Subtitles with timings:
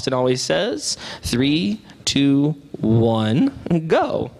[0.00, 3.52] Austin always says three, two, one,
[3.86, 4.30] go.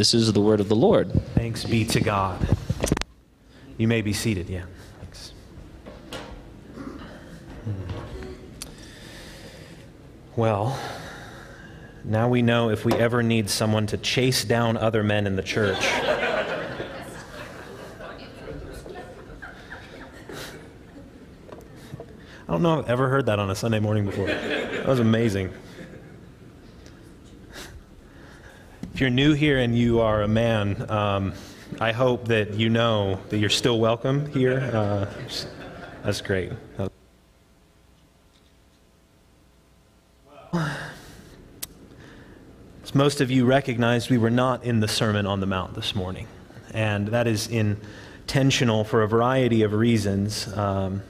[0.00, 1.12] This is the word of the Lord.
[1.34, 2.38] Thanks be to God.
[3.76, 4.64] You may be seated, yeah.
[4.98, 5.34] Thanks.
[7.64, 7.72] Hmm.
[10.36, 10.78] Well,
[12.02, 15.42] now we know if we ever need someone to chase down other men in the
[15.42, 15.76] church.
[15.82, 16.56] I
[22.48, 24.28] don't know if I've ever heard that on a Sunday morning before.
[24.28, 25.52] That was amazing.
[29.00, 31.32] If you're new here and you are a man, um,
[31.80, 34.60] I hope that you know that you're still welcome here.
[34.60, 35.06] Uh,
[36.04, 36.52] that's great.
[40.52, 40.90] As
[42.92, 46.28] most of you recognize, we were not in the Sermon on the Mount this morning,
[46.74, 50.46] and that is intentional for a variety of reasons.
[50.54, 51.00] Um,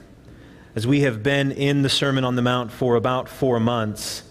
[0.75, 4.23] as we have been in the Sermon on the Mount for about four months,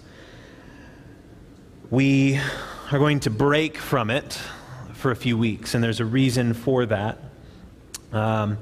[1.90, 2.40] we
[2.90, 4.40] are going to break from it
[4.94, 7.18] for a few weeks, and there's a reason for that.
[8.12, 8.58] Um,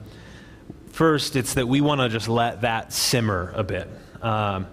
[0.93, 3.89] first, it's that we want to just let that simmer a bit.
[4.21, 4.67] Um,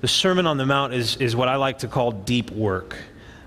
[0.00, 2.96] the Sermon on the Mount is, is what I like to call deep work.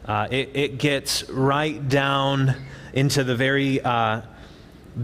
[0.04, 2.54] Uh, it, it, gets right down
[2.92, 4.22] into the very uh,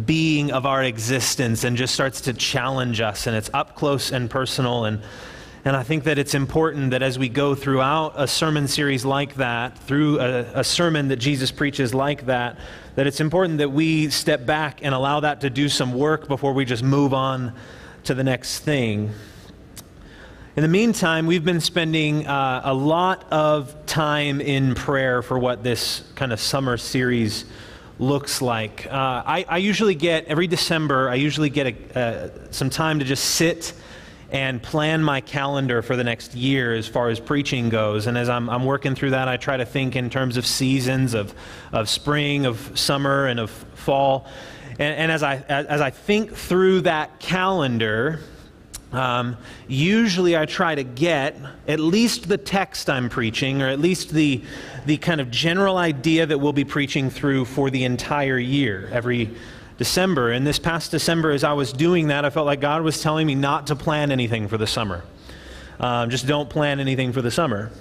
[0.05, 4.29] being of our existence and just starts to challenge us, and it's up close and
[4.29, 4.83] personal.
[4.83, 5.01] And
[5.69, 9.35] and I think that it's important that as we go throughout a sermon series like
[9.35, 12.57] that, through a, a, sermon that Jesus preaches like that,
[12.95, 16.53] that it's important that we step back and allow that to do some work before
[16.53, 17.53] we just move on
[18.05, 19.11] to the next thing.
[20.55, 25.63] In the meantime, we've been spending uh, a lot of time in prayer for what
[25.63, 27.45] this kind of summer series
[27.99, 28.87] looks like.
[28.87, 33.05] Uh, I, I, usually get, every December, I usually get a, uh, some time to
[33.05, 33.75] just sit
[34.31, 38.07] and plan my calendar for the next year as far as preaching goes.
[38.07, 41.13] And as I'm, I'm working through that, I try to think in terms of seasons
[41.13, 41.33] of,
[41.71, 44.27] of spring, of summer, and of fall.
[44.73, 48.19] And, and as, I, as I think through that calendar,
[48.91, 51.35] um, usually I try to get
[51.67, 54.43] at least the text I'm preaching, or at least the,
[54.85, 59.35] the kind of general idea that we'll be preaching through for the entire year, every
[59.79, 60.31] December.
[60.31, 63.25] And this past December, as I was doing that, I felt like God was telling
[63.25, 65.03] me not to plan anything for the summer.
[65.79, 67.71] Um, just don't plan anything for the summer,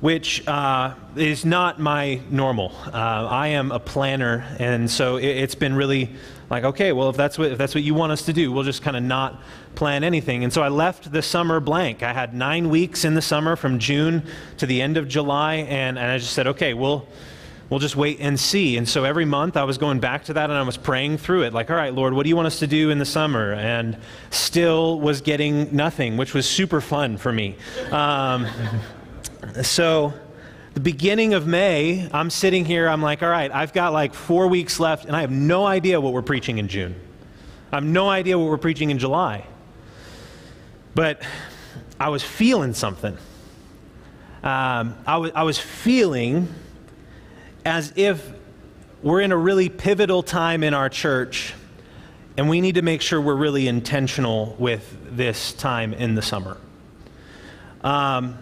[0.00, 2.72] which uh, is not my normal.
[2.86, 6.10] Uh, I am a planner, and so it, has been really
[6.48, 8.64] like, okay, well, if that's what if that's what you want us to do, we'll
[8.64, 9.42] just kind of not
[9.74, 10.44] plan anything.
[10.44, 12.02] And so I left the summer blank.
[12.02, 14.22] I had nine weeks in the summer from June
[14.56, 17.06] to the end of July, and, and I just said, okay, we'll
[17.70, 18.76] we'll just wait and see.
[18.76, 21.42] And so every month I was going back to that and I was praying through
[21.42, 23.52] it, like, all right, Lord, what do you want us to do in the summer?
[23.52, 23.96] And
[24.30, 27.56] still was getting nothing, which was super fun for me.
[27.90, 28.46] Um,
[29.62, 30.14] so
[30.74, 34.48] the beginning of May, I'm sitting here, I'm like, all right, I've got like four
[34.48, 36.94] weeks left, and I have no idea what we're preaching in June.
[37.72, 39.44] I have no idea what we're preaching in July.
[40.94, 41.22] But
[42.00, 43.16] I was feeling something.
[44.42, 46.48] Um, I, w- I was feeling
[47.64, 48.32] as if
[49.02, 51.54] we're in a really pivotal time in our church,
[52.36, 56.56] and we need to make sure we're really intentional with this time in the summer.
[57.82, 58.36] Um,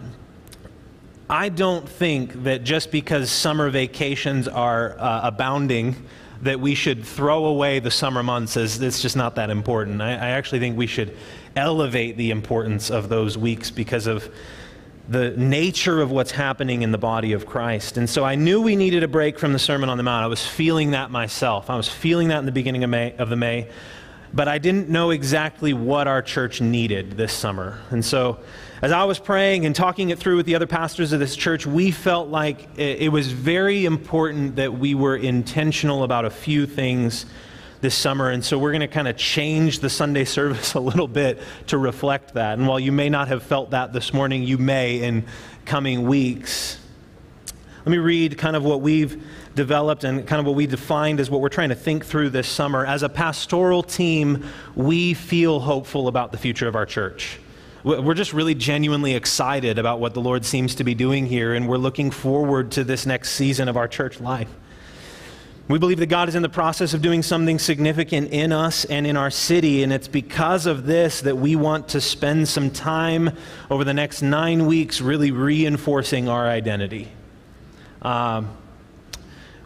[1.29, 5.95] I don't think that just because summer vacations are uh, abounding,
[6.41, 10.01] that we should throw away the summer months as it's just not that important.
[10.01, 11.17] I, I actually think we should
[11.55, 14.31] elevate the importance of those weeks because of
[15.07, 17.97] the nature of what's happening in the body of Christ.
[17.97, 20.23] And so I knew we needed a break from the Sermon on the Mount.
[20.23, 21.69] I was feeling that myself.
[21.69, 23.69] I was feeling that in the beginning of, May, of the May,
[24.33, 27.79] but I didn't know exactly what our church needed this summer.
[27.89, 28.39] And so
[28.81, 31.65] as I was praying and talking it through with the other pastors of this church,
[31.65, 37.25] we felt like it was very important that we were intentional about a few things
[37.87, 38.31] this summer.
[38.31, 41.77] And so we're going to kind of change the Sunday service a little bit to
[41.77, 42.57] reflect that.
[42.57, 45.23] And while you may not have felt that this morning, you may in
[45.63, 46.79] coming weeks.
[47.85, 49.23] Let me read kind of what we've
[49.55, 52.49] developed and kind of what we defined as what we're trying to think through this
[52.49, 52.85] summer.
[52.85, 54.43] As a pastoral team,
[54.75, 57.39] we feel hopeful about the future of our church.
[57.85, 61.69] We're just really genuinely excited about what the Lord seems to be doing here, and
[61.69, 64.49] we're looking forward to this next season of our church life.
[65.67, 69.05] We believe that God is in the process of doing something significant in us and
[69.05, 73.31] in our city, and it's because of this that we want to spend some time
[73.69, 77.09] over the next nine weeks really reinforcing our identity.
[78.01, 78.55] Um,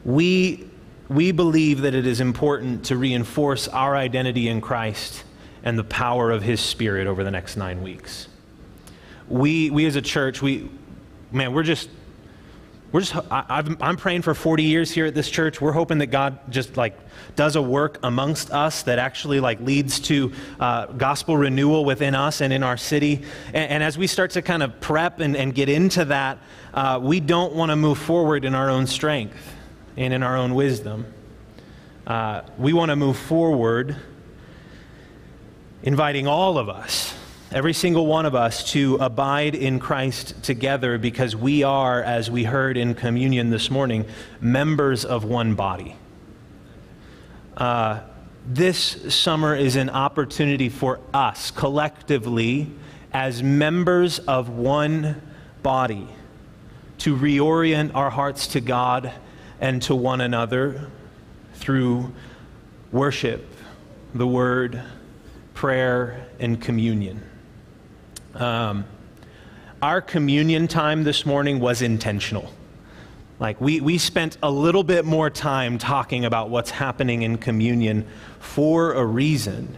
[0.03, 0.67] we,
[1.07, 5.23] we believe that it is important to reinforce our identity in Christ
[5.63, 8.27] and the power of His Spirit over the next nine weeks.
[9.27, 10.67] We, we as a church, we,
[11.31, 11.89] man, we're just
[12.91, 15.61] we're just, I, am praying for 40 years here at this church.
[15.61, 16.99] We're hoping that God just like
[17.37, 22.41] does a work amongst us that actually like leads to uh, gospel renewal within us
[22.41, 23.23] and in our city.
[23.53, 26.39] And, and as we start to kind of prep and, and get into that,
[26.73, 29.55] uh, we don't want to move forward in our own strength
[29.95, 31.05] and in our own wisdom.
[32.05, 33.95] Uh, we want to move forward,
[35.83, 37.10] inviting all of us
[37.51, 42.45] every single one of us, to abide in Christ together because we are, as we
[42.45, 44.05] heard in communion this morning,
[44.39, 45.97] members of one body.
[47.57, 47.99] Uh,
[48.47, 52.71] this summer is an opportunity for us collectively,
[53.11, 55.21] as members of one
[55.61, 56.07] body,
[56.99, 59.11] to reorient our hearts to God
[59.59, 60.89] and to one another
[61.55, 62.13] through
[62.91, 63.45] worship,
[64.15, 64.81] the word,
[65.53, 67.21] prayer, and communion.
[68.35, 68.85] Um,
[69.81, 72.53] our communion time this morning was intentional.
[73.39, 78.05] Like, we, we spent a little bit more time talking about what's happening in communion
[78.39, 79.75] for a reason.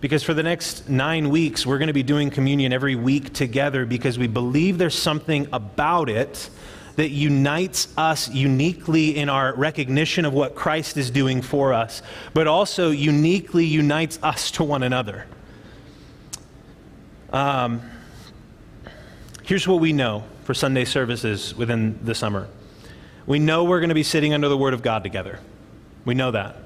[0.00, 3.84] Because for the next nine weeks, we're going to be doing communion every week together
[3.84, 6.48] because we believe there's something about it
[6.96, 12.02] that unites us uniquely in our recognition of what Christ is doing for us,
[12.34, 15.26] but also uniquely unites us to one another.
[17.32, 17.80] Um,
[19.42, 22.48] here's what we know for Sunday services within the summer
[23.24, 25.38] we know we're going to be sitting under the Word of God together.
[26.04, 26.56] We know that.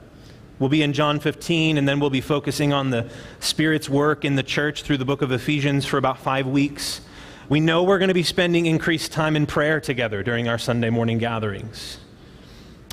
[0.59, 3.11] We'll be in John 15, and then we'll be focusing on the
[3.41, 7.03] Spirit's work in the church through the book of Ephesians for about five weeks.
[7.51, 10.89] We know we're going to be spending increased time in prayer together during our Sunday
[10.89, 11.99] morning gatherings.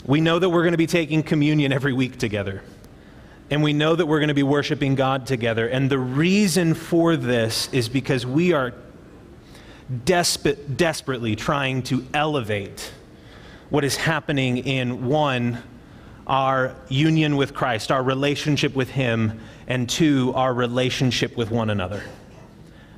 [0.05, 2.63] We know that we're going to be taking communion every week together
[3.49, 5.67] and we know that we're going to be worshiping God together.
[5.67, 8.73] And the reason for this is because we are
[10.05, 12.91] despe- desperately trying to elevate
[13.69, 15.61] what is happening in one,
[16.27, 22.03] our union with Christ, our relationship with Him, and two, our relationship with one another.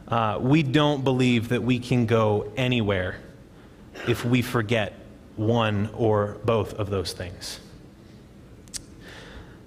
[0.07, 3.19] Uh, we don't believe that we can go anywhere
[4.07, 4.93] if we forget
[5.35, 7.59] one or both of those things.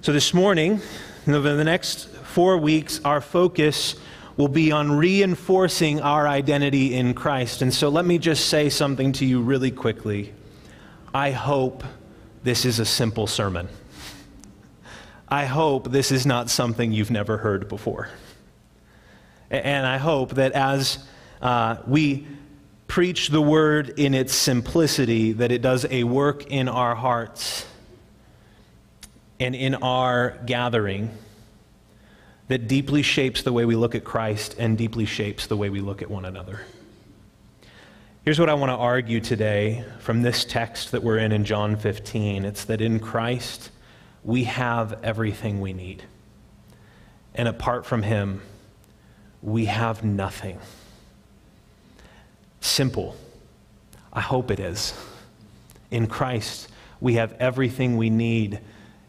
[0.08, 0.80] So, this morning,
[1.26, 3.94] over the next four weeks, our focus
[4.38, 7.60] will be on reinforcing our identity in Christ.
[7.60, 10.32] And so, let me just say something to you really quickly.
[11.12, 11.84] I hope
[12.42, 13.68] this is a simple sermon.
[15.28, 18.08] I hope this is not something you've never heard before.
[19.50, 21.06] And I hope that as
[21.42, 22.26] uh, we
[22.86, 27.66] preach the word in its simplicity, that it does a work in our hearts
[29.40, 31.10] and in our gathering
[32.48, 35.80] that deeply shapes the way we look at Christ and deeply shapes the way we
[35.80, 36.62] look at one another.
[38.24, 41.76] Here's what I want to argue today from this text that we're in in John
[41.76, 43.70] 15 it's that in Christ,
[44.24, 46.02] we have everything we need.
[47.34, 48.42] And apart from Him,
[49.40, 50.58] we have nothing.
[52.60, 53.16] Simple.
[54.12, 54.92] I hope it is.
[55.90, 56.68] In Christ,
[57.00, 58.60] we have everything we need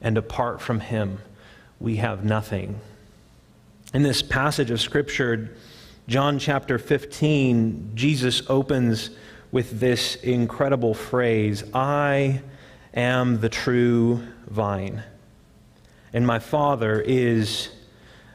[0.02, 1.20] and apart from him,
[1.80, 2.80] we have nothing.
[3.94, 5.56] In this passage of Scripture,
[6.08, 9.12] John chapter 15, Jesus opens
[9.52, 12.42] with this incredible phrase I
[12.94, 15.04] am the true vine,
[16.14, 17.70] and my Father is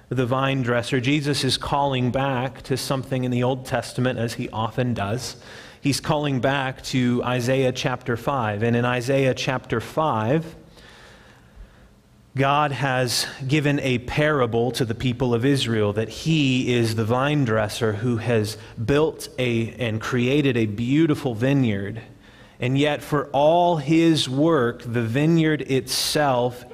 [0.08, 4.48] the vine dresser, Jesus is calling back to something in the Old Testament, as he
[4.50, 5.36] often does.
[5.80, 8.62] He's calling back to Isaiah chapter 5.
[8.62, 10.56] And in Isaiah chapter 5,
[12.36, 17.44] God has given a parable to the people of Israel that he is the vine
[17.44, 22.02] dresser who has built a, and created a beautiful vineyard.
[22.58, 26.64] And yet, for all his work, the vineyard itself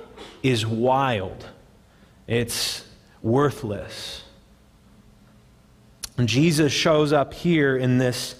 [0.43, 1.47] is wild.
[2.27, 2.87] It's
[3.23, 4.25] worthless.
[6.17, 8.35] And Jesus shows up here in this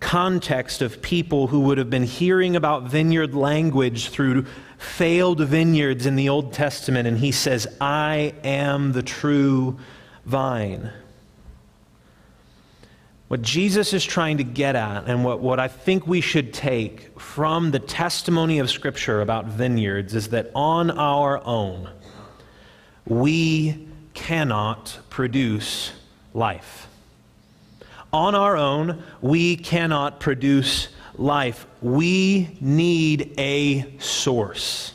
[0.00, 4.44] context of people who would have been hearing about vineyard language through
[4.78, 9.78] failed vineyards in the Old Testament, and he says, I am the true
[10.24, 10.90] vine.
[13.28, 17.18] What Jesus is trying to get at, and what, what I think we should take
[17.18, 21.88] from the testimony of Scripture about vineyards, is that on our own,
[23.04, 25.92] we cannot produce
[26.34, 26.86] life.
[28.12, 31.66] On our own, we cannot produce life.
[31.82, 34.92] We need a source.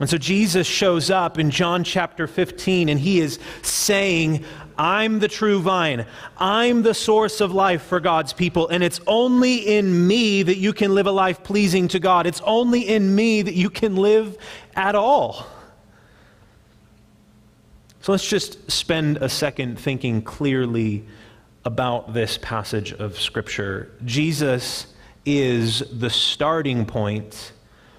[0.00, 4.44] And so Jesus shows up in John chapter 15, and he is saying,
[4.76, 6.06] I'm the true vine.
[6.38, 8.68] I'm the source of life for God's people.
[8.68, 12.26] And it's only in me that you can live a life pleasing to God.
[12.26, 14.36] It's only in me that you can live
[14.74, 15.46] at all.
[18.00, 21.04] So let's just spend a second thinking clearly
[21.64, 23.92] about this passage of Scripture.
[24.04, 24.86] Jesus
[25.24, 27.52] is the starting point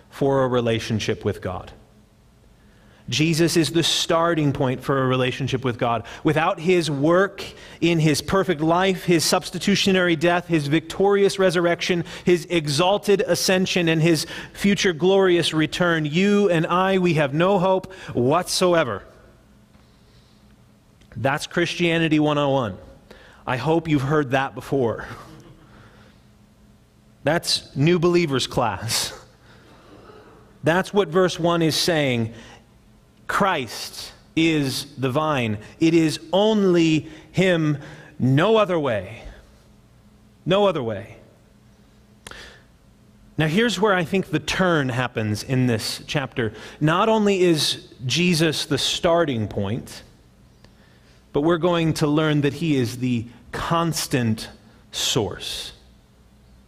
[0.10, 1.72] for a relationship with God.
[3.10, 6.06] Jesus is the starting point for a relationship with God.
[6.24, 7.44] Without his work
[7.82, 14.26] in his perfect life, his substitutionary death, his victorious resurrection, his exalted ascension, and his
[14.54, 19.04] future glorious return, you and I, we have no hope whatsoever.
[21.18, 22.78] That's Christianity 101.
[23.46, 25.06] I hope you've heard that before.
[27.24, 29.14] That's new believers class.
[30.64, 32.34] That's what verse 1 is saying.
[33.28, 35.58] Christ is the vine.
[35.80, 37.78] It is only Him,
[38.20, 39.24] no other way.
[40.46, 41.18] No other way.
[43.38, 46.54] Now, here's where I think the turn happens in this chapter.
[46.80, 50.04] Not only is Jesus the starting point,
[51.34, 54.50] but we're going to learn that he is the constant
[54.92, 55.74] source.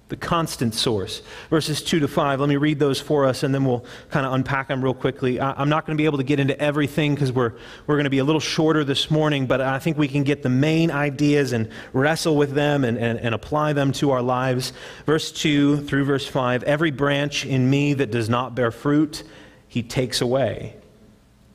[0.07, 1.21] The constant source.
[1.49, 4.33] Verses 2 to 5, let me read those for us and then we'll kind of
[4.33, 5.39] unpack them real quickly.
[5.39, 7.53] I'm not going to be able to get into everything because we're,
[7.87, 10.43] we're going to be a little shorter this morning, but I think we can get
[10.43, 14.73] the main ideas and wrestle with them and, and, and apply them to our lives.
[15.05, 19.23] Verse 2 through verse 5 Every branch in me that does not bear fruit,
[19.67, 20.75] he takes away.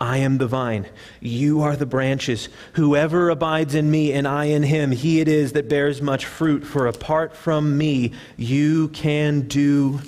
[0.00, 0.86] I am the vine,
[1.20, 2.48] you are the branches.
[2.72, 6.64] Whoever abides in me and I in him, he it is that bears much fruit,
[6.64, 10.00] for apart from me, you can do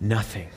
[0.00, 0.48] nothing.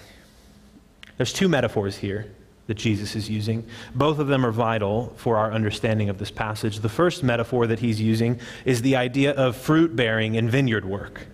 [1.17, 2.31] There's two metaphors here
[2.67, 3.65] that Jesus is using.
[3.93, 6.79] Both of them are vital for our understanding of this passage.
[6.79, 11.27] The first metaphor that he's using is the idea of fruit bearing and vineyard work.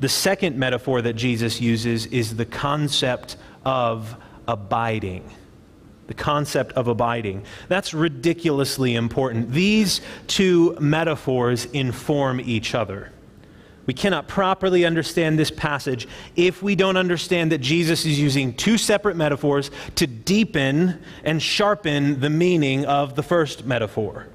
[0.00, 4.16] The second metaphor that Jesus uses is the concept of
[4.48, 5.30] abiding
[6.10, 7.44] the concept of abiding.
[7.68, 9.52] That's ridiculously important.
[9.52, 13.12] These two metaphors inform each other.
[13.86, 18.76] We cannot properly understand this passage if we don't understand that Jesus is using two
[18.76, 24.26] separate metaphors to deepen and sharpen the meaning of the first metaphor.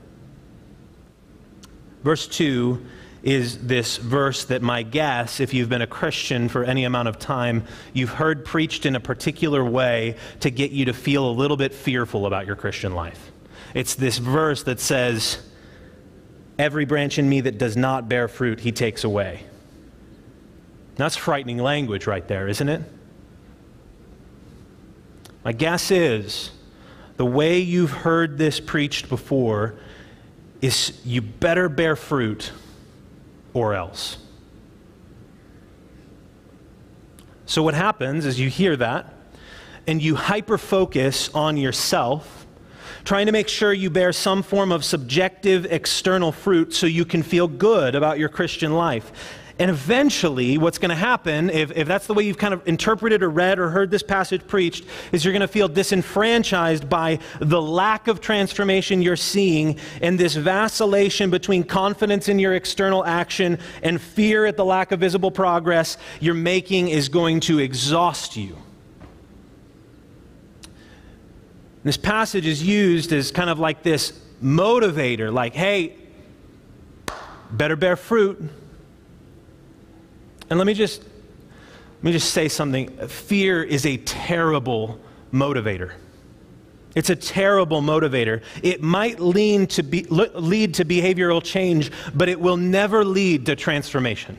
[2.06, 2.86] Verse 2
[3.26, 7.18] is this verse that my guess, if you've been a Christian for any amount of
[7.18, 11.58] time, you've heard preached in a particular way to get you to feel a little
[11.58, 13.32] bit fearful about your Christian life.
[13.74, 15.40] It's this verse that says,
[16.60, 19.44] Every branch in me that does not bear fruit, he takes away.
[20.96, 22.82] That's frightening language right there, isn't it?
[25.44, 26.52] My guess is
[27.18, 29.76] the way you've heard this preached before
[30.62, 32.52] is you better bear fruit
[33.56, 34.18] or else.
[37.48, 39.12] So, what happens is you hear that
[39.88, 42.46] and you hyper focus on yourself,
[43.04, 47.24] trying to make sure you bear some form of subjective external fruit so you can
[47.24, 49.12] feel good about your Christian life.
[49.58, 53.24] And eventually, what's going to happen, if, if that's the way you've kind of interpreted
[53.24, 54.84] or read or heard this passage preached,
[55.14, 60.36] is you're going to feel disenfranchised by the lack of transformation you're seeing and this
[60.36, 65.98] vacillation between confidence in your external action and fear at the lack of visible progress
[66.20, 68.58] you're making is going to exhaust you.
[71.86, 75.96] This passage is used as kind of like this motivator, like, hey,
[77.52, 78.52] better bear fruit
[80.50, 82.90] and let me just let me just say something.
[83.08, 85.00] Fear is a terrible
[85.34, 85.94] motivator.
[86.96, 88.42] It's a terrible motivator.
[88.64, 93.56] It might lead to, be, lead to behavioral change, but it will never lead to
[93.56, 94.38] transformation.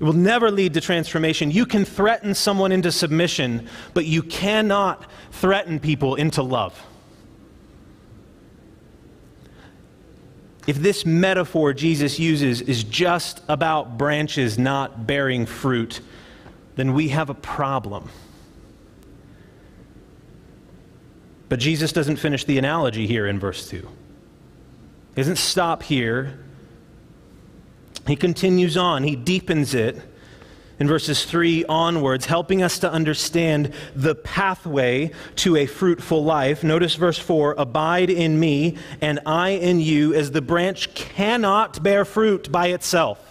[0.00, 1.50] It will never lead to transformation.
[1.50, 6.80] You can threaten someone into submission, but you cannot threaten people into love.
[10.68, 16.02] If this metaphor Jesus uses is just about branches not bearing fruit,
[16.76, 18.10] then we have a problem.
[21.48, 23.78] But Jesus doesn't finish the analogy here in verse 2.
[23.78, 23.84] He
[25.16, 26.38] doesn't stop here.
[28.06, 29.96] He continues on, he deepens it
[30.78, 36.62] in verses 3 onwards, helping us to understand the pathway to a fruitful life.
[36.62, 42.04] Notice verse 4 Abide in me, and I in you, as the branch cannot bear
[42.04, 43.24] fruit by itself.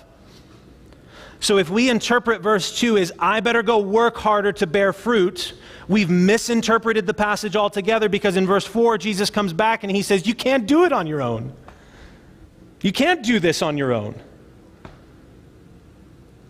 [1.40, 5.54] So if we interpret verse 2 as, I better go work harder to bear fruit,
[5.88, 10.26] we've misinterpreted the passage altogether because in verse 4, Jesus comes back and he says,
[10.26, 11.54] You can't do it on your own.
[12.82, 14.20] You can't do this on your own.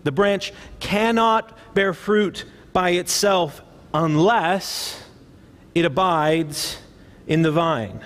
[0.08, 3.62] The branch cannot bear fruit by itself
[3.94, 5.04] unless
[5.76, 6.78] it abides
[7.28, 8.00] in the vine.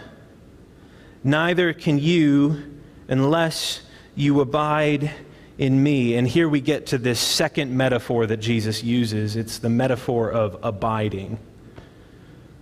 [1.23, 3.83] Neither can you unless
[4.15, 5.11] you abide
[5.59, 6.15] in me.
[6.15, 10.57] And here we get to this second metaphor that Jesus uses it's the metaphor of
[10.63, 11.37] abiding.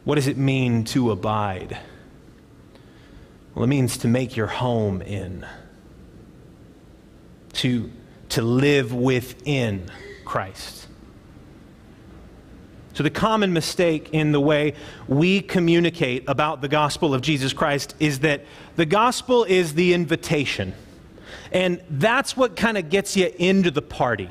[0.03, 1.77] What does it mean to abide?
[3.55, 5.45] Well, it means to make your home in,
[7.53, 7.89] to
[8.29, 9.89] to live within
[10.25, 10.87] Christ.
[12.93, 14.73] So, the common mistake in the way
[15.07, 18.43] we communicate about the gospel of Jesus Christ is that
[18.75, 20.73] the gospel is the invitation.
[21.51, 24.29] And that's what kind of gets you into the party.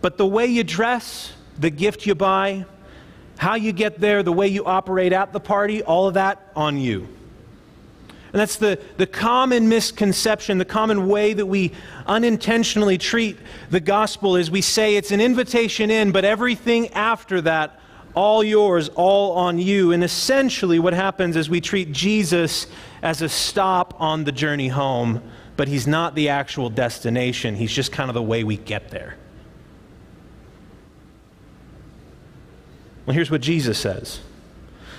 [0.00, 2.66] But the way you dress, the gift you buy,
[3.38, 6.76] how you get there, the way you operate at the party, all of that on
[6.78, 7.08] you.
[8.32, 11.72] And that's the, the common misconception, the common way that we
[12.06, 13.36] unintentionally treat
[13.70, 17.80] the gospel is we say it's an invitation in, but everything after that,
[18.14, 19.90] all yours, all on you.
[19.92, 22.68] And essentially, what happens is we treat Jesus
[23.02, 25.22] as a stop on the journey home,
[25.56, 27.56] but he's not the actual destination.
[27.56, 29.16] He's just kind of the way we get there.
[33.06, 34.20] Well, here's what Jesus says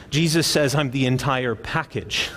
[0.10, 2.30] Jesus says, I'm the entire package.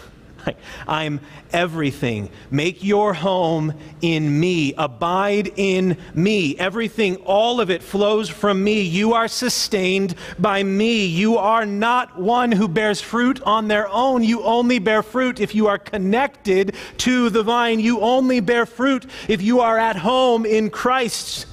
[0.86, 1.20] I'm
[1.52, 2.30] everything.
[2.50, 4.74] Make your home in me.
[4.74, 6.56] Abide in me.
[6.58, 8.82] Everything, all of it flows from me.
[8.82, 11.06] You are sustained by me.
[11.06, 14.22] You are not one who bears fruit on their own.
[14.22, 17.80] You only bear fruit if you are connected to the vine.
[17.80, 21.46] You only bear fruit if you are at home in Christ.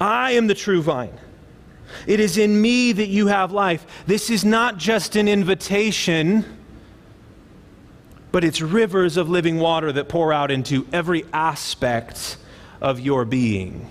[0.00, 1.18] I am the true vine.
[2.06, 3.86] It is in me that you have life.
[4.06, 6.44] This is not just an invitation
[8.36, 12.36] but it's rivers of living water that pour out into every aspect
[12.82, 13.88] of your being.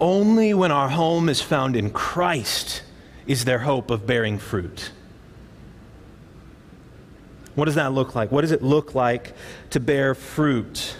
[0.00, 2.84] Only when our home is found in Christ
[3.26, 4.92] is there hope of bearing fruit.
[7.54, 8.32] What does that look like?
[8.32, 9.34] What does it look like
[9.68, 10.96] to bear fruit?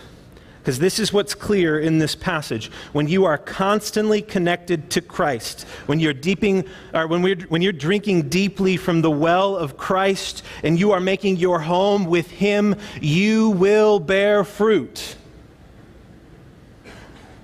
[0.60, 2.70] Because this is what's clear in this passage.
[2.92, 7.72] When you are constantly connected to Christ, when you're, deeping, or when, we're, when you're
[7.72, 12.76] drinking deeply from the well of Christ and you are making your home with Him,
[13.00, 15.16] you will bear fruit.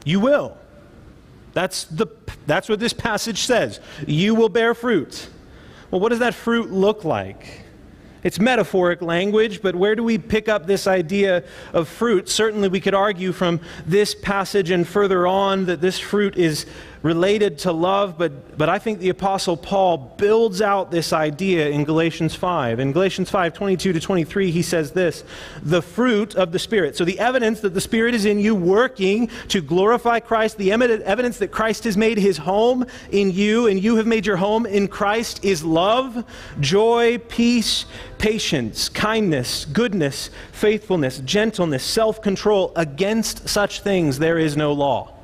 [0.04, 0.58] You will.
[1.54, 2.08] That's, the,
[2.46, 3.80] that's what this passage says.
[4.06, 5.30] You will bear fruit.
[5.90, 7.62] Well, what does that fruit look like?
[8.26, 12.28] It's metaphoric language, but where do we pick up this idea of fruit?
[12.28, 16.66] Certainly, we could argue from this passage and further on that this fruit is
[17.06, 21.84] related to love, but, but I think the Apostle Paul builds out this idea in
[21.84, 22.80] Galatians 5.
[22.80, 25.22] In Galatians 5 22 to 23, he says this
[25.62, 26.96] the fruit of the Spirit.
[26.96, 31.38] So, the evidence that the Spirit is in you working to glorify Christ, the evidence
[31.38, 34.88] that Christ has made his home in you and you have made your home in
[34.88, 36.24] Christ is love,
[36.58, 37.86] joy, peace,
[38.18, 42.72] patience, kindness, goodness, faithfulness, gentleness, self control.
[42.74, 45.15] Against such things there is no law.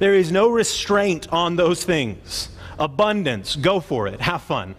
[0.00, 2.48] There is no restraint on those things.
[2.78, 4.74] Abundance, go for it, have fun.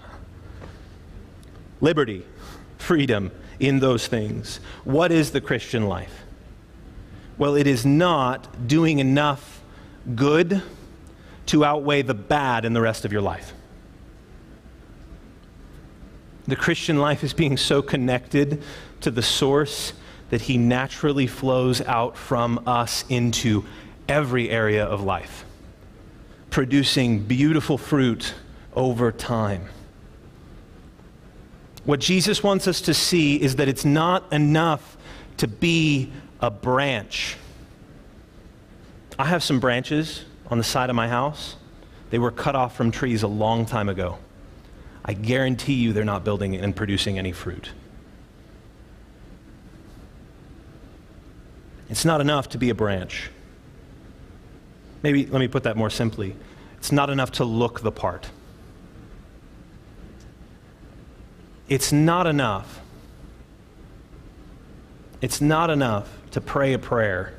[1.80, 2.26] Liberty,
[2.80, 4.60] freedom in those things.
[4.84, 6.24] What is the Christian life?
[7.38, 9.62] Well, it is not doing enough
[10.16, 10.64] good
[11.46, 13.54] to outweigh the bad in the rest of your life.
[16.48, 18.64] The Christian life is being so connected
[19.02, 19.94] to the source
[20.32, 23.66] that he naturally flows out from us into
[24.12, 25.46] every area of life,
[26.50, 28.34] producing beautiful fruit
[28.76, 29.66] over time.
[31.86, 34.98] What Jesus wants us to see is that it's not enough
[35.38, 37.38] to be a branch.
[39.18, 41.56] I have some branches on the side of my house.
[42.10, 44.18] They were cut off from trees a long time ago.
[45.06, 47.72] I guarantee you they're not building and producing any fruit.
[51.90, 53.30] It's not enough to be a branch.
[55.04, 56.36] Maybe let me put that more simply.
[56.78, 58.30] It's not enough to look the part.
[61.70, 62.82] It's not enough.
[65.22, 67.34] It's not enough to pray a prayer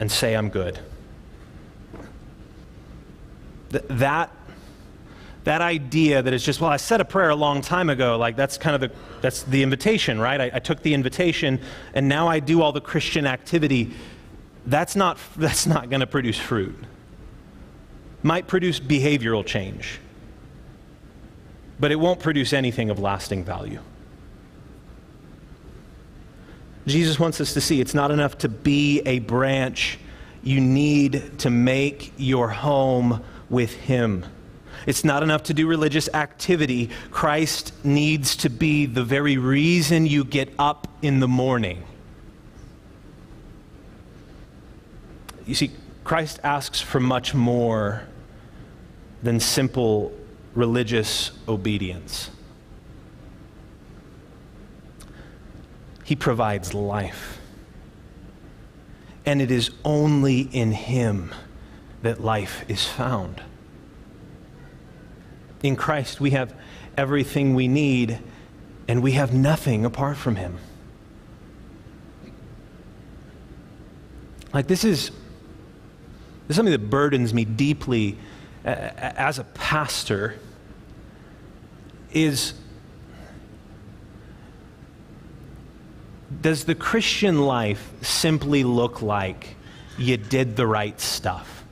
[0.00, 0.78] and say, I'm good.
[3.70, 4.34] Th- that,
[5.44, 8.34] that idea that it's just, well, I said a prayer a long time ago, like
[8.34, 10.40] that's kind of the, that's the invitation, right?
[10.40, 11.60] I, I took the invitation
[11.94, 13.92] and now I do all the Christian activity
[14.70, 16.76] that's not, that's not going to produce fruit.
[18.22, 19.98] Might produce behavioral change,
[21.78, 23.80] but it won't produce anything of lasting value.
[26.86, 29.98] Jesus wants us to see it's not enough to be a branch.
[30.42, 34.24] You need to make your home with Him.
[34.86, 36.90] It's not enough to do religious activity.
[37.10, 41.84] Christ needs to be the very reason you get up in the morning.
[45.50, 45.72] You see,
[46.04, 48.04] Christ asks for much more
[49.20, 50.12] than simple
[50.54, 52.30] religious obedience.
[56.04, 57.40] He provides life.
[59.26, 61.34] And it is only in Him
[62.02, 63.42] that life is found.
[65.64, 66.54] In Christ, we have
[66.96, 68.20] everything we need,
[68.86, 70.58] and we have nothing apart from Him.
[74.54, 75.10] Like, this is
[76.50, 78.18] is something that burdens me deeply
[78.64, 80.38] as a pastor
[82.12, 82.54] is
[86.42, 89.56] does the Christian life simply look like
[89.98, 91.64] you did the right stuff?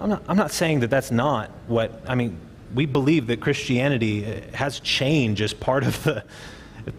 [0.00, 2.38] I'm not, I'm not saying that that's not what, I mean,
[2.74, 6.24] we believe that Christianity uh, has change as part of the,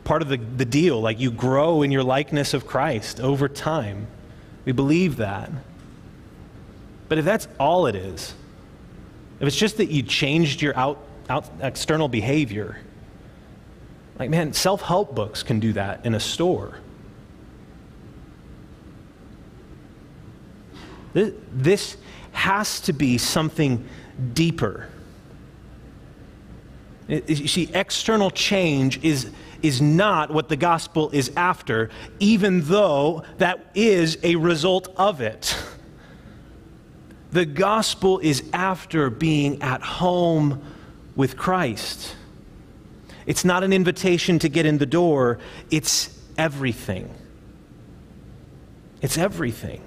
[0.04, 1.02] part of the, the deal.
[1.02, 4.08] Like you grow in your likeness of Christ over time.
[4.66, 5.52] We believe that.
[7.10, 8.34] But if that's all it is,
[9.40, 12.80] if it's just that you changed your out, out external behavior,
[14.20, 16.80] like, man, self help books can do that in a store.
[21.14, 21.98] This,
[22.38, 23.84] has to be something
[24.34, 24.88] deeper.
[27.08, 29.32] You see, external change is,
[29.64, 31.90] is not what the gospel is after,
[32.20, 35.58] even though that is a result of it.
[37.32, 40.64] The gospel is after being at home
[41.16, 42.16] with Christ.
[43.26, 47.14] It's not an invitation to get in the door, it's everything.
[49.02, 49.82] It's everything.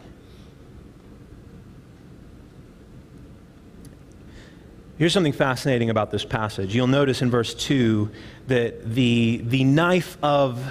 [4.98, 6.74] Here's something fascinating about this passage.
[6.74, 8.10] You'll notice in verse 2
[8.48, 10.62] that the, the knife of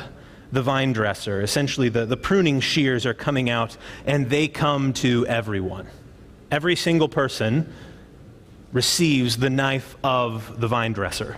[0.52, 5.26] the vine dresser, essentially the, the pruning shears, are coming out and they come to
[5.26, 5.88] everyone
[6.52, 7.72] every single person
[8.72, 11.38] receives the knife of the vine dresser,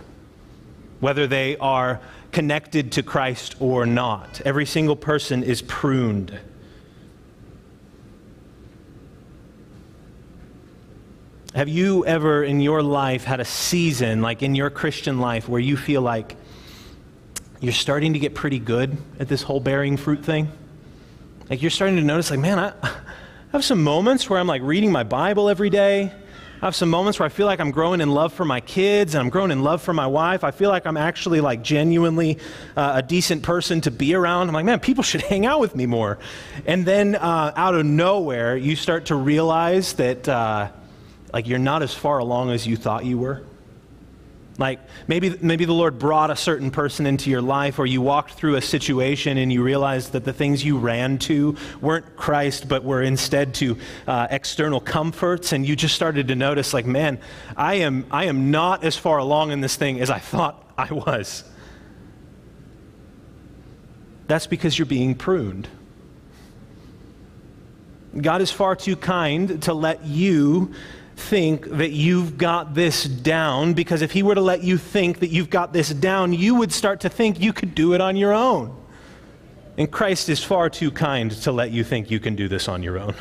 [1.00, 4.40] whether they are connected to Christ or not.
[4.44, 6.38] Every single person is pruned.
[11.54, 15.60] Have you ever in your life had a season, like in your Christian life, where
[15.60, 16.36] you feel like
[17.60, 20.50] you're starting to get pretty good at this whole bearing fruit thing?
[21.50, 22.72] Like you're starting to notice, like, man, I,
[23.52, 26.10] I have some moments where I'm like reading my Bible every day.
[26.62, 29.14] I have some moments where I feel like I'm growing in love for my kids
[29.14, 30.42] and I'm growing in love for my wife.
[30.42, 32.38] I feel like I'm actually like genuinely
[32.78, 34.48] uh, a decent person to be around.
[34.48, 36.18] I'm like, man, people should hang out with me more.
[36.64, 40.70] And then uh, out of nowhere, you start to realize that uh,
[41.30, 43.44] like you're not as far along as you thought you were.
[44.58, 48.34] Like maybe, maybe the Lord brought a certain person into your life, or you walked
[48.34, 52.84] through a situation and you realized that the things you ran to weren't Christ, but
[52.84, 57.18] were instead to uh, external comforts, and you just started to notice, like, man,
[57.56, 60.92] I am, I am not as far along in this thing as I thought I
[60.92, 61.44] was.
[64.28, 65.68] That's because you're being pruned.
[68.20, 70.74] God is far too kind to let you
[71.22, 75.28] think that you've got this down because if he were to let you think that
[75.28, 78.34] you've got this down, you would start to think you could do it on your
[78.34, 78.76] own.
[79.78, 82.82] And Christ is far too kind to let you think you can do this on
[82.82, 83.14] your own.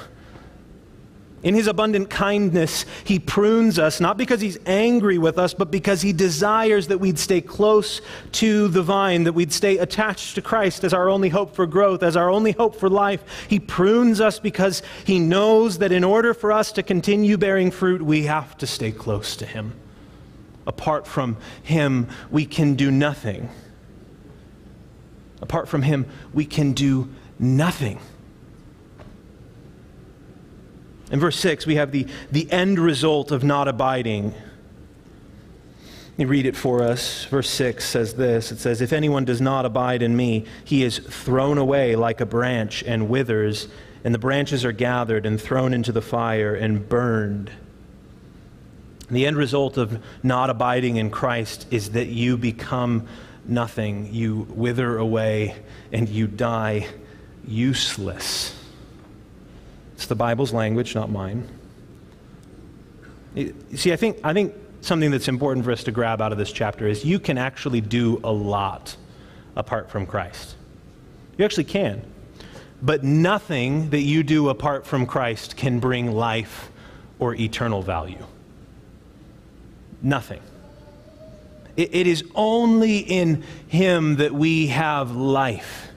[1.43, 6.04] In his abundant kindness, he prunes us, not because he's angry with us, but because
[6.04, 7.99] he desires that we'd stay close
[8.34, 12.04] to the vine, that we'd stay attached to Christ as our only hope for growth,
[12.04, 13.23] as our only hope for life.
[13.47, 18.04] He prunes us because he knows that in order for us to continue bearing fruit,
[18.04, 19.73] we have to stay close to him.
[20.67, 23.49] Apart from him, we can do nothing.
[25.41, 27.99] Apart from him, we can do nothing.
[31.12, 34.34] In verse 6, we have the, the end result of not abiding.
[36.17, 37.26] Me read it for us.
[37.26, 41.00] Verse 6 says this It says, If anyone does not abide in me, he is
[41.00, 43.67] thrown away like a branch and withers,
[44.06, 47.52] and the branches are gathered and thrown into the fire and burned.
[49.10, 53.06] the end result of not abiding in Christ is that you become
[53.45, 54.13] nothing.
[54.13, 55.56] You wither away
[55.91, 56.88] and you die
[57.45, 58.61] useless.
[60.01, 61.47] It's the Bible's language, not mine.
[63.75, 66.51] See, I think, I think something that's important for us to grab out of this
[66.51, 68.97] chapter is you can actually do a lot
[69.55, 70.55] apart from Christ.
[71.37, 72.01] You actually can.
[72.81, 76.71] But nothing that you do apart from Christ can bring life
[77.19, 78.25] or eternal value.
[80.01, 80.41] Nothing.
[81.77, 85.90] it, it is only in Him that we have life.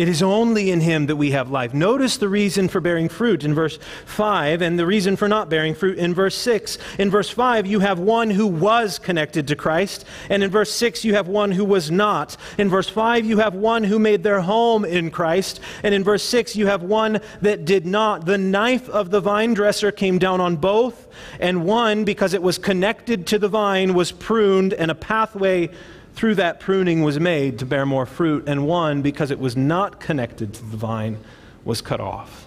[0.00, 1.74] It is only in him that we have life.
[1.74, 5.74] Notice the reason for bearing fruit in verse 5 and the reason for not bearing
[5.74, 6.78] fruit in verse 6.
[6.98, 11.04] In verse 5, you have one who was connected to Christ, and in verse 6,
[11.04, 12.38] you have one who was not.
[12.56, 16.22] In verse 5, you have one who made their home in Christ, and in verse
[16.22, 18.24] 6, you have one that did not.
[18.24, 21.08] The knife of the vine dresser came down on both,
[21.38, 25.68] and one, because it was connected to the vine, was pruned, and a pathway
[26.14, 30.00] through that pruning was made to bear more fruit, and one, because it was not
[30.00, 31.18] connected to the vine,
[31.64, 32.46] was cut off.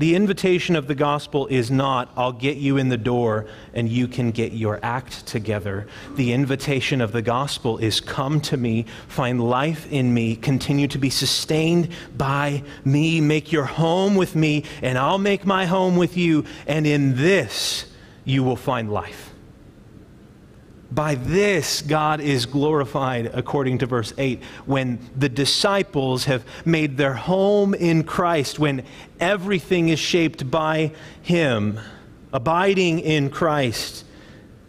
[0.00, 3.44] The invitation of the gospel is not, I'll get you in the door
[3.74, 5.88] and you can get your act together.
[6.16, 10.96] The invitation of the gospel is, come to me, find life in me, continue to
[10.96, 16.16] be sustained by me, make your home with me, and I'll make my home with
[16.16, 17.84] you, and in this
[18.24, 19.29] you will find life.
[20.92, 27.14] By this, God is glorified, according to verse 8, when the disciples have made their
[27.14, 28.84] home in Christ, when
[29.20, 31.78] everything is shaped by Him,
[32.32, 34.04] abiding in Christ.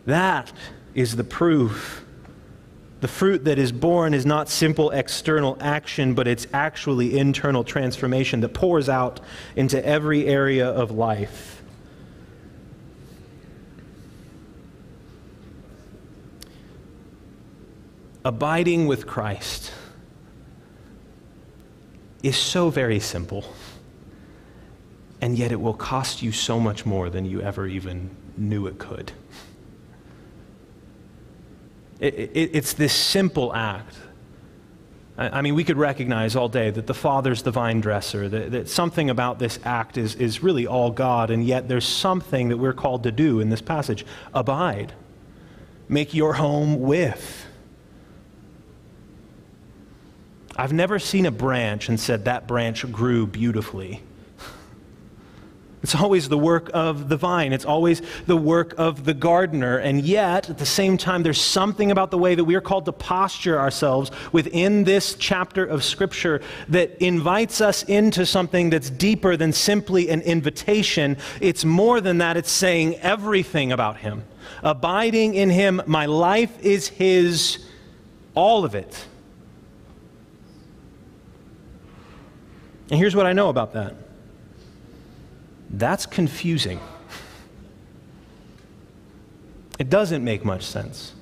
[0.06, 0.52] That
[0.94, 2.06] is the proof.
[3.00, 8.42] The fruit that is borne is not simple external action, but it's actually internal transformation
[8.42, 9.20] that pours out
[9.56, 11.51] into every area of life.
[18.24, 19.72] Abiding with Christ
[22.24, 23.46] is so very simple,
[25.20, 28.78] and yet it will cost you so much more than you ever even knew it
[28.78, 29.12] could.
[32.00, 33.96] It, it, it's this simple act.
[35.18, 38.52] I, I, mean, we could recognize all day that the Father's the vine dresser, that,
[38.52, 42.58] that something about this act is, is really all God, and yet there's something that
[42.58, 44.94] we're called to do in this passage abide,
[45.88, 47.48] make your home with.
[50.62, 54.04] I've never seen a branch and said that branch grew beautifully.
[55.82, 57.52] It's always the work of the vine.
[57.52, 59.80] It's always the work of the gardener.
[59.80, 62.86] And yet, at the same time, there's something about the way that we are called
[62.86, 69.36] to posture ourselves within this chapter of Scripture that invites us into something that's deeper
[69.36, 71.18] than simply an invitation.
[71.40, 74.26] It's more than that, it's saying everything about Him.
[74.62, 77.66] Abiding in Him, my life is His,
[78.36, 79.08] all of it.
[82.92, 83.96] And here's what I know about that
[85.70, 86.80] that's confusing.
[89.80, 91.14] It doesn't make much sense.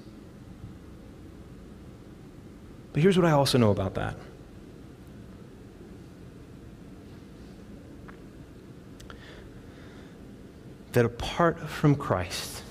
[2.92, 4.16] But here's what I also know about that.
[10.94, 12.64] That apart from Christ,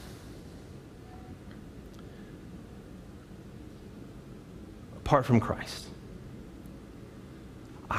[4.96, 5.87] apart from Christ,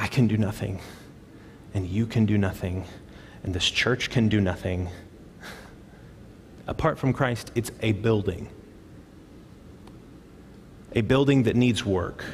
[0.00, 0.80] I can do nothing,
[1.74, 2.86] and you can do nothing,
[3.42, 4.88] and this church can do nothing.
[6.66, 8.48] Apart from Christ, it's a building.
[10.94, 12.24] A building that needs work.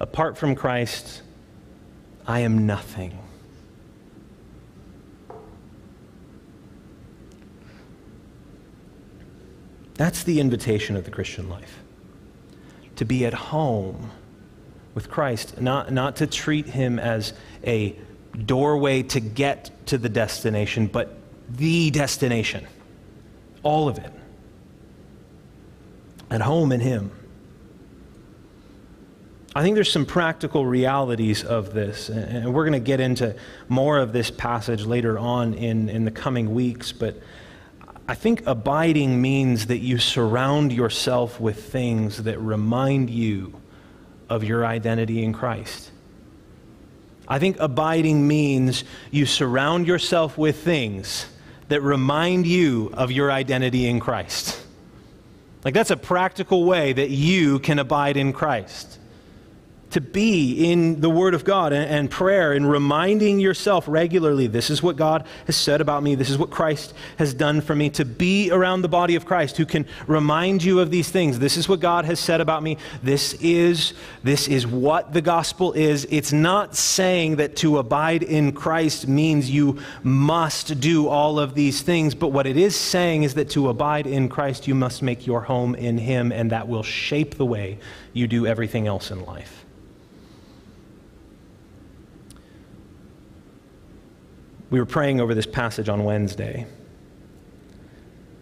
[0.00, 1.20] Apart from Christ,
[2.26, 3.18] I am nothing.
[9.92, 11.80] That's the invitation of the Christian life
[12.96, 14.10] to be at home
[14.96, 17.94] with Christ, not, not to treat him as a
[18.46, 21.14] doorway to get to the destination, but
[21.50, 22.66] the destination.
[23.62, 24.10] All of it.
[26.30, 27.10] At home in him.
[29.54, 33.36] I think there's some practical realities of this, and we're going to get into
[33.68, 37.20] more of this passage later on in, in the coming weeks, but
[38.08, 43.60] I think abiding means that you surround yourself with things that remind you
[44.28, 45.90] of your identity in Christ.
[47.28, 51.26] I think abiding means you surround yourself with things
[51.68, 54.60] that remind you of your identity in Christ.
[55.64, 59.00] Like, that's a practical way that you can abide in Christ
[59.90, 64.70] to be in the Word of God and, and, prayer and reminding yourself regularly this
[64.70, 67.90] is what God has said about me, this is what Christ has done for me,
[67.90, 71.38] to be around the body of Christ who can remind you of these things.
[71.38, 72.78] This is what God has said about me.
[73.02, 76.06] This is, this is what the gospel is.
[76.10, 81.82] It's not saying that to abide in Christ means you must do all of these
[81.82, 85.26] things, but what it is saying is that to abide in Christ, you must make
[85.26, 87.78] your home in Him, and that will shape the way
[88.16, 89.66] you do everything else in life.
[94.70, 96.66] we were praying over this passage on Wednesday.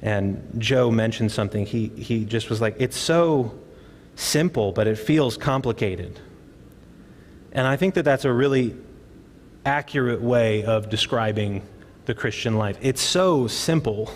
[0.02, 1.66] And Joe mentioned something.
[1.66, 3.58] He, he just was like, it's so
[4.16, 6.18] simple, but it feels complicated.
[7.52, 8.76] And I think that that's a really
[9.64, 11.62] accurate way of describing
[12.06, 12.78] the Christian life.
[12.82, 14.10] It's so simple,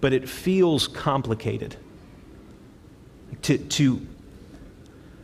[0.00, 1.76] but it feels complicated.
[3.42, 4.06] To, to,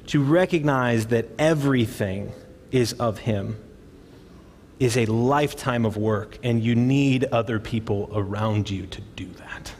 [0.08, 2.32] to recognize that everything
[2.70, 3.56] is of Him
[4.78, 9.72] is a lifetime of work, and you need other people around you to do that.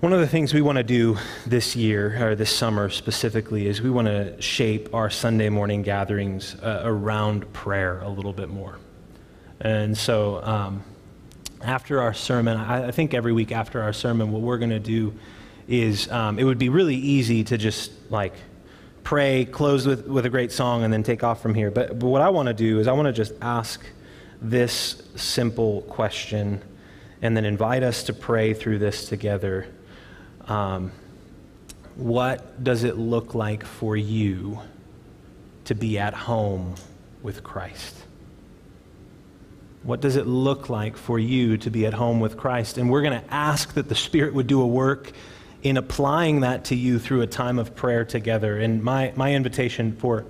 [0.00, 3.80] One of the things we want to do this year, or this summer specifically, is
[3.80, 8.78] we want to shape our Sunday morning gatherings uh, around prayer a little bit more.
[9.60, 10.82] And so, um,
[11.62, 14.78] after our sermon, I, I, think every week after our sermon, what we're going to
[14.78, 15.14] do
[15.68, 18.34] is um, it would be really easy to just like
[19.02, 21.70] pray, close with, with a great song, and then take off from here.
[21.70, 23.84] But, but what I want to do is I want to just ask
[24.40, 26.62] this simple question
[27.22, 29.66] and then invite us to pray through this together.
[30.46, 30.92] Um,
[31.96, 34.58] what does it look like for you
[35.64, 36.74] to be at home
[37.22, 37.96] with Christ?
[39.82, 42.78] What does it look like for you to be at home with Christ?
[42.78, 45.12] And we're going to ask that the Spirit would do a work
[45.64, 48.58] in applying that to you through a time of prayer together.
[48.58, 50.26] And my, my invitation for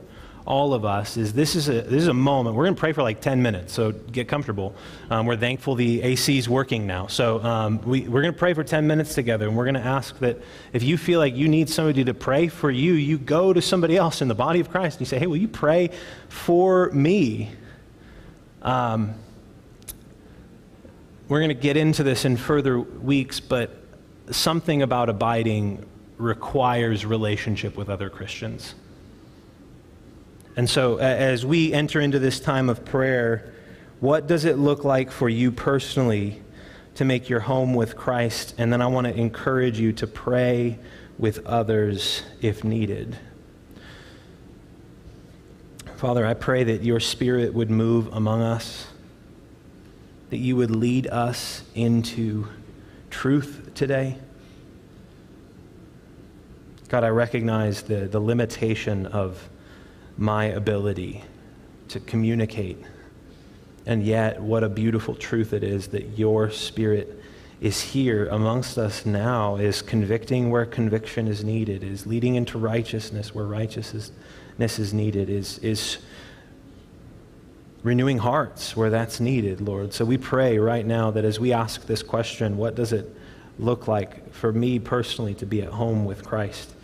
[0.47, 2.55] all of us is this is a, this is a moment.
[2.55, 4.77] We're going to pray for like 10 minutes, so get comfortable.
[5.11, 7.09] Um, we're thankful the AC is working now.
[7.09, 9.81] So um, we, we're going to pray for 10 minutes together, and we're going to
[9.81, 10.41] ask that
[10.73, 13.97] if you feel like you need somebody to pray for you, you go to somebody
[13.97, 15.91] else in the body of Christ and you say, hey, will you pray
[16.29, 17.51] for me?
[18.63, 19.15] Um,
[21.27, 23.84] we're going to get into this in further weeks, but
[24.31, 25.85] something about abiding
[26.19, 28.75] requires relationship with other Christians.
[30.57, 33.53] And so, as we enter into this time of prayer,
[34.01, 36.41] what does it look like for you personally
[36.95, 38.55] to make your home with Christ?
[38.59, 40.79] And then I want to encourage you to pray
[41.19, 43.19] with others if needed.
[45.97, 48.87] Father, I pray that your Spirit would move among us,
[50.31, 52.47] that you would lead us into
[53.11, 54.17] truth today.
[56.89, 59.49] God, I recognize the, the limitation of
[60.17, 61.25] my ability
[61.89, 62.79] to communicate.
[63.87, 67.21] And yet, what a beautiful truth it is that your Spirit
[67.61, 73.35] is here amongst us now, is convicting where conviction is needed, is leading into righteousness
[73.35, 74.11] where righteousness
[74.59, 75.99] is needed, is, is
[77.83, 79.93] renewing hearts where that's needed, Lord.
[79.93, 83.15] So we pray right now that as we ask this question, what does it
[83.59, 86.75] look like for me personally to be at home with Christ?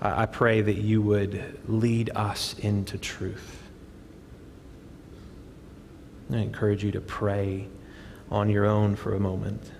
[0.00, 3.62] I pray that you would lead us into truth.
[6.30, 7.68] I encourage you to pray
[8.30, 9.70] on your own for a moment.